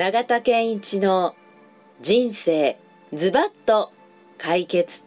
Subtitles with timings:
[0.00, 1.34] 永田健一の
[2.00, 2.78] 人生
[3.12, 3.92] ズバッと
[4.38, 5.04] 解決。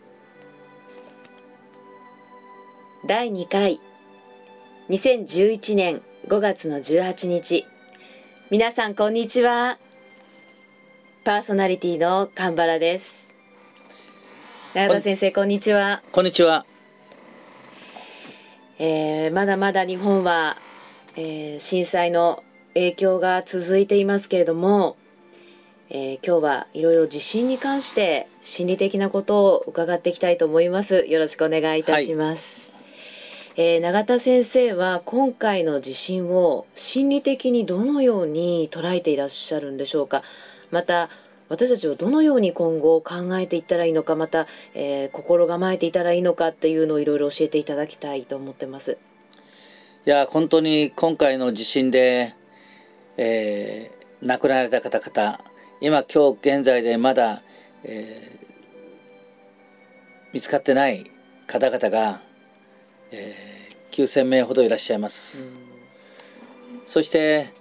[3.04, 3.80] 第2回。
[4.92, 7.66] 2011年5月の18日。
[8.52, 9.80] 皆さんこんにちは。
[11.24, 13.34] パーソナリティの神原です。
[14.76, 16.04] 永田先生こんにちは。
[16.12, 16.68] こんにちは、
[18.78, 20.56] えー、まだまだ日本は、
[21.16, 24.98] えー、震災の影響が続いていますけれども、
[25.90, 31.06] えー、今日はいろいろ地震に関して心理的なことを伺っていきたいと思います。
[31.08, 32.72] よろしくお願いいたします、
[33.56, 40.24] はい、えー、永田先生は今回の地震を心理的にどのように捉えていらっしゃるんでしょうか？
[40.72, 41.10] また
[41.50, 44.16] 私たちはどのように今後考えていったらいいのか？
[44.16, 48.98] また、えー、心構えていたらいいのかっていうのをいろいろ教えていただきたいと思ってます。
[50.08, 52.34] いや本当に今回の地震で
[53.18, 55.40] えー、亡くなられた方々
[55.82, 57.44] 今今日現在でまだ、
[57.84, 61.10] えー、見つかってない
[61.48, 62.22] 方々が、
[63.12, 65.46] えー、9,000名ほどいらっしゃいます、
[66.86, 67.54] そして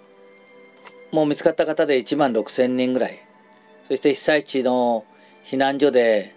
[1.11, 3.21] もう見つかった方で1万6,000人ぐらい。
[3.89, 5.05] そして被災地の
[5.45, 6.35] 避難所で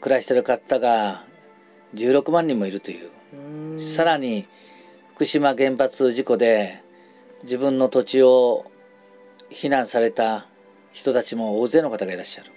[0.00, 1.24] 暮らしている方が
[1.94, 3.80] 16万人もいるという。
[3.80, 4.46] さらに
[5.14, 6.82] 福島原発事故で
[7.42, 8.70] 自分の土地を
[9.50, 10.46] 避難された
[10.92, 12.50] 人たちも大勢の方がいらっしゃる。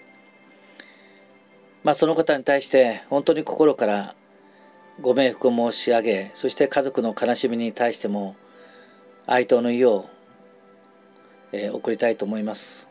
[1.84, 4.16] まあその方に対して本当に心から
[5.02, 8.36] ご冥福を申し上げ、そして家族の悲しみに対しても
[9.28, 10.09] 哀悼の意を、
[11.52, 12.90] えー、送りたいと思います。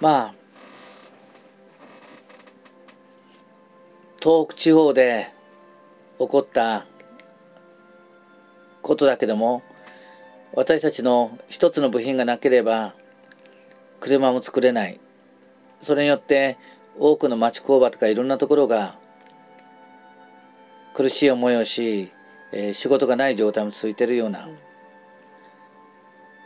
[0.00, 0.34] まあ、
[4.20, 5.30] 東北地方で
[6.18, 6.86] 起こった
[8.86, 9.62] ことだけども
[10.54, 12.94] 私たちの一つの部品がなければ
[14.00, 15.00] 車も作れない。
[15.82, 16.56] それによって
[16.98, 18.96] 多くの町工場とかいろんなところが
[20.94, 22.10] 苦しい思いをし、
[22.52, 24.48] えー、仕事がない状態も続いているような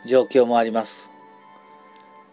[0.05, 1.09] 状況もあります。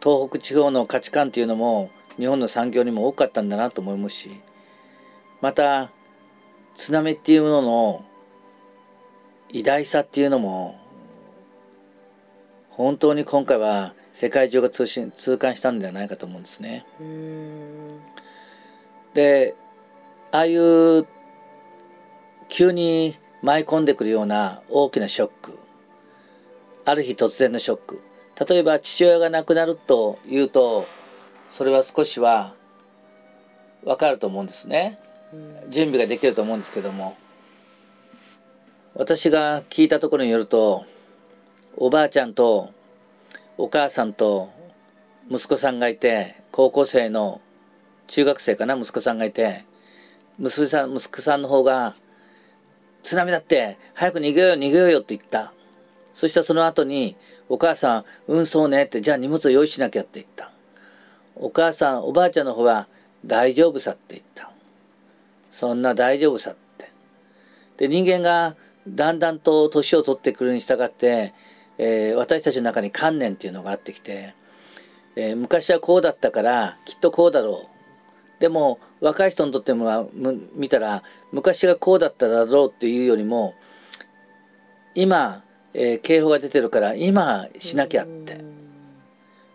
[0.02, 4.30] 東北地方の価値観というのも日本の産業にも多かったんだなと思いますし
[5.40, 5.90] また
[6.75, 8.04] 津波っていうものの
[9.50, 10.78] 偉大さっていうのも
[12.70, 16.84] 本当に今回は世界中が通信痛感したんではないかと思うんですね。
[19.14, 19.54] で
[20.31, 21.06] ああいう
[22.48, 25.58] 急に舞い込んでくるような大きなショック
[26.84, 28.00] ある日突然のショック
[28.48, 30.87] 例えば父親が亡くなるというと
[31.50, 32.54] それは少しは
[33.84, 34.98] 分かると思うんですね。
[35.69, 37.16] 準備ができると思うんですけども
[38.98, 40.84] 私が聞いたところによると
[41.76, 42.72] おばあちゃんと
[43.56, 44.50] お母さんと
[45.31, 47.41] 息子さんがいて高校生の
[48.08, 49.64] 中学生かな息子さんがいて
[50.41, 51.94] 息子さん息子さんの方が
[53.04, 55.53] 津波だって早く逃げよう逃げようよって言った。
[56.12, 57.14] そしたらその後に
[57.48, 60.50] お母さんうんそうねってじゃあ荷物を用意しなきゃって言った。
[61.37, 62.88] お母さんおばあちゃんの方は
[63.25, 64.50] 大丈夫さって言った。
[65.53, 66.91] そんな大丈夫さって。
[67.76, 71.34] で人間がだんだんと年を取ってくるに従って、
[71.78, 74.34] えー、私たちの中に観念っていうのがあってきて、
[75.16, 78.40] えー、昔はこうだったからきっとこうだろう。
[78.40, 80.10] でも若い人にとっても
[80.54, 81.02] 見たら
[81.32, 83.54] 昔がこうだっただろうっていうよりも
[84.94, 85.42] 今、
[85.74, 88.58] えー、警報が出てるから今しなきゃって。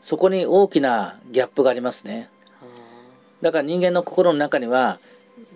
[0.03, 2.29] そこに大きなギャップがありますね。
[3.41, 4.99] だから人間の心の中には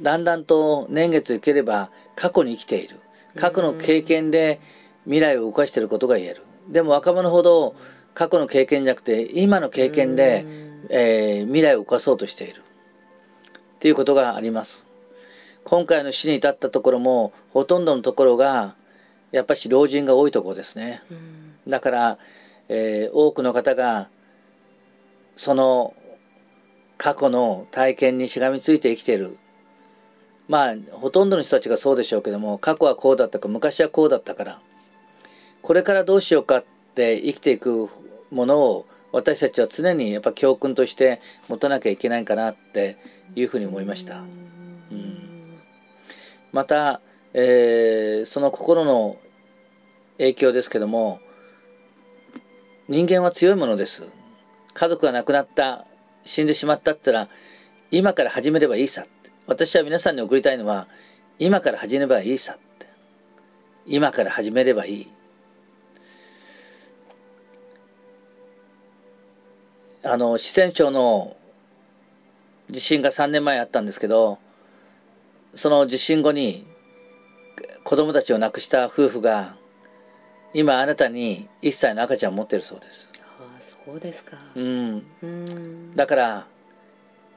[0.02, 2.98] だんだんと年月いければ過去に生きている。
[3.38, 4.60] 過去の経験で
[5.06, 6.44] 未来を動かしていることが言える。
[6.68, 7.76] でも若者ほど
[8.14, 10.46] 過去の経験じゃなくて今の経験で、
[10.90, 12.64] えー、未来を動かそうとしている。
[13.76, 14.86] っていうことがあります。
[15.64, 18.76] 今回の死に至ったところもほとんどのところが
[19.32, 21.04] やっぱし老人が多いところですね。
[21.68, 22.18] だから、
[22.70, 24.10] えー、多くの方が
[25.36, 25.94] その
[26.98, 29.38] 過去の体験にしがみついて生きている
[30.48, 34.62] まあほとんどの人たちがそうでしょうけども過去はこうだったか昔はこうだったから
[35.62, 36.66] これからどうしようかっ
[36.96, 37.90] て生きていく
[38.32, 42.98] ものを私たちは常にやっぱ教訓として持たなきゃいけないかなって
[43.36, 44.18] いうふうに思いました。
[44.20, 44.20] う
[44.96, 45.58] ん、
[46.52, 47.02] また、
[47.34, 49.18] えー、その心の
[50.18, 51.20] 影響ですけども
[52.88, 54.10] 人間は強いものです。
[54.74, 55.86] 家族が亡くなった
[56.26, 57.38] 死んでしまったって言ったら
[57.90, 59.06] 今から始めればいいさ
[59.48, 60.88] 私は皆さんに送りたいのは、
[61.40, 62.88] 今から始めればいいさって。
[63.86, 65.12] 今から始めればいい。
[70.04, 71.36] あの四川省の
[72.70, 74.40] 地震が3年前あったんですけど
[75.54, 76.66] その地震後に
[77.84, 79.56] 子供たちを亡くした夫婦が
[80.54, 86.48] 今あなたに1歳の赤ちゃんを持ってるそうですああそうですかうんうんだから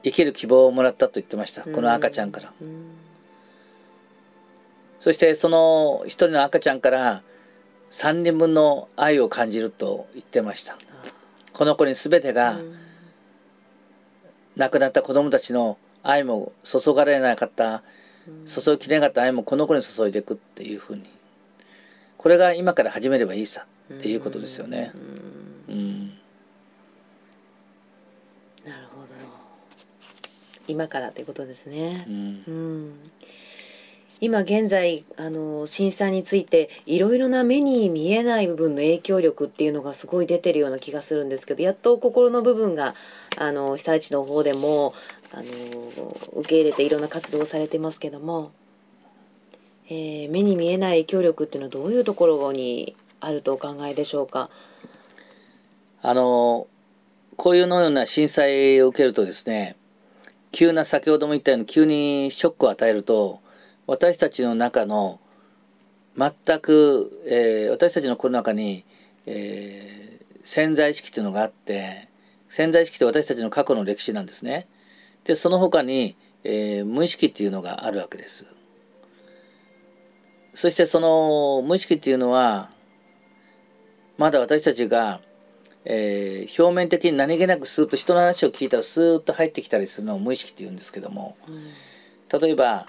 [0.03, 2.51] 生きる希望をもらったと言ってましたこの赤ちゃんから。
[2.61, 2.85] うん。
[4.99, 7.23] そしてその一人の赤ちゃんから
[7.91, 10.77] 3人分の愛を感じると言ってました。
[11.53, 12.77] この子に全てがうん。
[14.57, 17.83] 亡くなった子供たちの愛も注がれなかった
[18.45, 21.03] 注ぎきれなかった愛もこの子に注いでいくっていうふうに。
[22.17, 24.91] これが今から始めればいいさっていうことですよね。
[25.67, 26.07] うん。
[28.63, 29.20] なるほど
[30.67, 32.05] 今からということですね。
[32.07, 32.43] うん。
[32.47, 32.93] うん。
[34.23, 42.93] 今現在あの震災についていろいろな目に見えない部分の影響力っていうのがすごい出てるような気がするんですけどやっと心の部分が
[43.35, 44.93] あの被災地の方でも
[45.33, 45.43] あの
[46.33, 48.51] 受け入れていろんな活動をされてますけども、
[49.89, 54.51] えー目に見えない影響力っていうのはどういうところにあるとお考えでしょうか？
[56.03, 56.67] あの
[57.37, 59.77] こういうのような震災を受けるとですね
[60.51, 63.41] 急な先ほども言ったように急にショックを与えると
[63.87, 65.19] 私たちの中の
[66.17, 68.85] 全く、えー私たちの心の中に、
[69.25, 70.11] えー
[70.43, 72.09] 潜在意識というのがあって
[72.49, 74.67] 潜在意識って私たちの過去の歴史なんですね。
[75.23, 78.47] でその他に、えー無意識っていうのがあるわけです。
[80.53, 82.71] そしてその無意識っていうのは
[84.17, 85.21] まだ私たちが
[85.85, 91.35] えー表面的に何気なくスーッと人の話を聞いたらスーッと入ってきたりするのを無意識って言うんですけども
[92.39, 92.85] 例えば、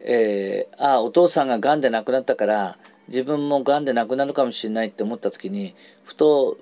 [0.00, 5.74] えーああお父さんががんで亡くなったから自分もがんで亡くなるかもしれないって思った時に
[6.04, 6.56] ふと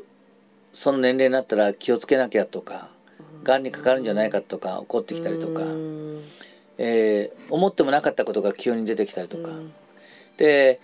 [0.73, 2.89] その年齢になったら気をつけなきゃとか
[3.43, 6.23] がんにかかるんじゃないかとか怒ってきたりとか、うん。
[6.79, 9.73] えー思ってもなかったことが急に出てきたりとか、うん。
[10.37, 10.81] で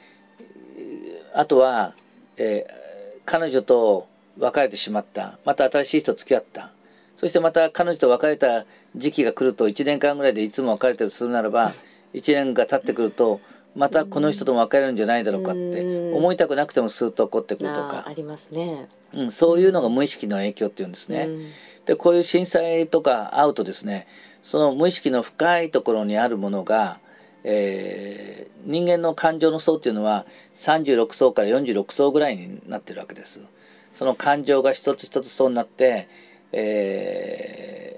[1.35, 1.95] あとは、
[2.37, 2.83] えー
[3.25, 4.09] 彼女と
[4.39, 5.39] 別れてしまった。
[5.45, 6.73] また新しい人と付き合った。
[7.17, 8.65] そしてまた彼女と別れた
[8.97, 11.73] 時期が来ると1年間ぐらいでいつも別れたりするならば
[12.15, 13.41] 1年が経ってくると
[13.77, 16.17] またこの人とも別れるんじゃないだろうかってうん。
[16.17, 18.05] 思いたくなくてもスーッと起こってくるとか。
[18.07, 18.89] あ、りますね。
[19.15, 21.27] うん、そういうのが無意識の影響っていうんですね。
[21.29, 21.47] うん。
[21.87, 24.07] でこういう震災とか会うとですね
[24.43, 26.99] その無意識の深いところにあるものが、
[27.45, 33.43] えー人間の感情の層っていうのは36層から46層ぐらいになってるわけです
[33.93, 36.09] その感情が一つ一つ層になって、
[36.53, 37.93] えー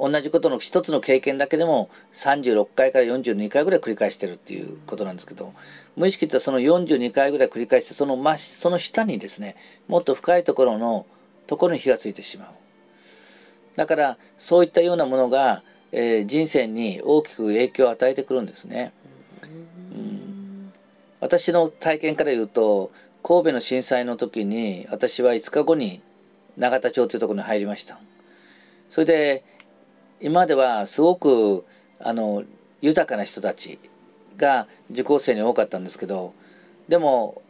[0.00, 5.52] 同じことの一つの経験だけでも36回から42回ぐらい繰り返してるっていうことなんですけど
[5.94, 9.56] 無意識ってその42回ぐらい繰り返してその真その下にですね
[9.88, 11.04] もっと深いところの
[11.46, 12.48] ところに火がついてしまう
[13.76, 18.92] だからそういったようなものが、えー人生に大きく影響を与えてくるんですね。
[19.92, 20.72] うん
[21.20, 22.90] 私の体験から言うと
[23.22, 26.02] 神戸の震災の時に私は5日後に
[26.56, 27.98] 永田町というところに入りました。
[28.88, 29.44] それで
[30.20, 31.64] 今ではすごく
[31.98, 32.44] あの
[32.80, 33.78] 豊かな人たち
[34.36, 36.34] が受講生に多かったんですけど
[36.88, 37.42] でも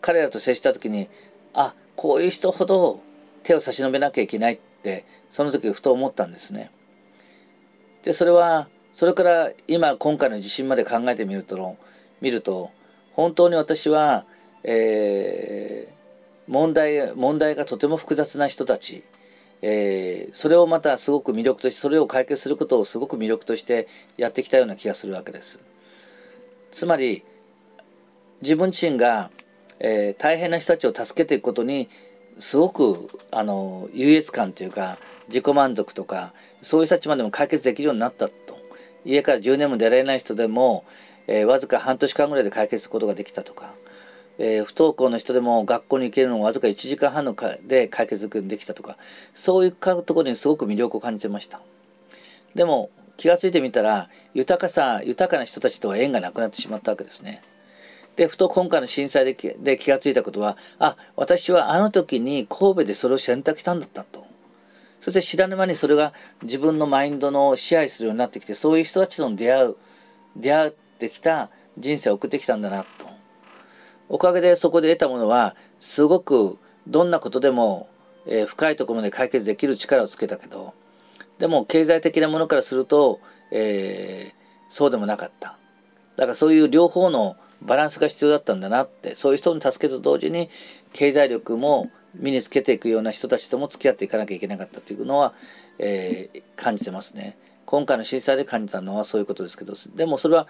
[0.00, 1.08] 彼らと接した時に
[1.54, 3.00] あこういう人ほど
[3.42, 6.70] 手を差し伸べなきゃいけないってその時ふと思ったんですね。
[8.02, 11.76] でそれはそれから今今回の地震まで考えてみると
[12.20, 12.70] 見ると
[13.12, 14.24] 本当に私は、
[14.64, 16.00] えー
[16.48, 19.04] 問題問題がとても複雑な人たち、
[19.62, 23.86] えーそれをまたすごく魅力としてそれを解決することをすごく魅力として
[24.16, 25.60] やってきたような気がするわけです。
[26.72, 27.22] つまり
[28.42, 29.30] 自分自身が、
[29.78, 31.88] えー大変な人たちを助けていくことに
[32.38, 34.98] すごくあの優越感というか
[35.28, 38.58] 自己満足とかそういう人たちまでも解決できるようになったと。
[39.04, 40.84] 家から10年も出られない人でも、
[41.26, 43.72] えーわずか半年間ぐらいで解決することができたとか、
[44.42, 48.96] えー不登校の人でも学校に行けるのをわずか1時間半のかで解決できたとか
[49.34, 51.60] そういうところにすごく魅力を感じてました。
[52.54, 57.42] でも気がついてみたら豊かさ豊かな人たちとは縁がなくなってしまったわけですね。
[58.16, 64.26] でふと今回の震災でで気がついたことはあ私はあの時に神戸でそれを選択したんだったと。
[65.00, 69.76] そして知らぬ間にそれが自分のマインドの支配するようになってきてそういう人たちとの出会う
[70.36, 73.19] 出会ってきた人生を送ってきたんだなと。
[74.10, 77.88] おかげでそこで得たものはすごくどんなことでも、
[78.26, 80.74] えー深いところまで解決できる力をつけたけど
[81.38, 85.56] でも経済的なものからすると、えーそうでもなかった
[86.16, 90.48] だからそういう両方のバランスが必要だったんだなってそういう人の助けと同時に
[90.92, 95.34] 経済力も、身につけていくような人たちとも付き合っていかなきゃいけなかったというのは、
[95.78, 97.38] えー、感じてますね。
[97.66, 100.48] 今回の震災で感じたのはそういうことですけど、でもそれは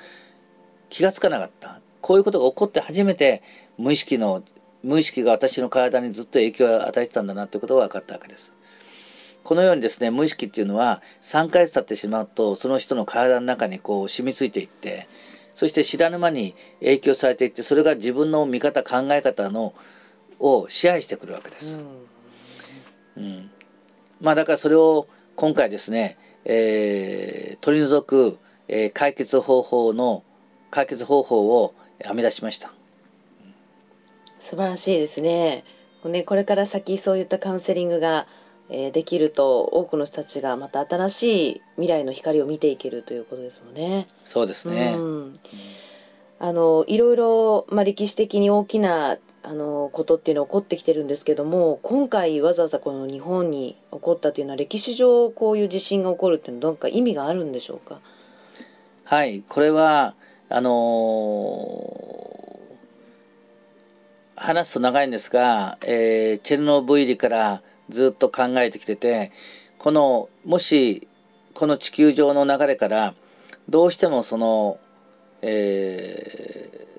[0.89, 1.81] 気がつかなかった。
[2.01, 3.43] こういうことが起こって初めて
[3.79, 4.43] 無意識の、
[4.83, 8.55] 無意識が私の体にずっと影響を与えてたんだなということが分かったわけです。
[9.43, 15.09] このようにですね、無意識っていうのは3ヶ月経ってしまうと、その人の体の中にこう染みついていって、
[15.55, 19.75] そして知らぬ間に影響されていって、それが自分の見方、考え方の
[20.39, 21.83] を支配してくるわけです。
[23.17, 23.51] うん、うん、
[24.21, 28.39] まあだからそれを今回ですね、えー、取り除く、
[28.69, 30.23] えー、解決方法の
[30.71, 32.73] 解決方法を編み出しました。
[34.39, 35.65] 素晴らしいですね。
[36.05, 38.27] ねこれから先そういったカウンセリングが、
[38.71, 44.07] えー、できると多くの人たちがまた新しい未来の光を見ていけるということですもんね。
[44.25, 44.95] そうですね。
[44.97, 45.41] うん、
[46.39, 58.01] あのいろいろまあ歴史的に大きなあのことっていうのは起こってきてるんですけども今回わざわざこの日本に起こったというのは歴史上こういう地震が起こるっていうのはどんか意味があるんでしょうか？
[59.05, 60.15] はいこれは
[60.53, 69.31] あのー、話すと長いんですが、えー、チェルノブイリからずっと考えてきてて
[69.79, 71.07] このもし
[71.55, 73.15] この地球上の流れから
[73.69, 74.79] どうしてもその、
[75.43, 76.90] えー